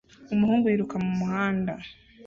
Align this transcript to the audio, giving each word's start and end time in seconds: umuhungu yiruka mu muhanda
umuhungu 0.33 0.65
yiruka 0.71 0.95
mu 1.03 1.11
muhanda 1.19 1.73